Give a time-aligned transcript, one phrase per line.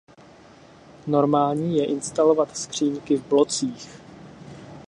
[1.07, 4.01] Normální je instalovat skříňky v blocích.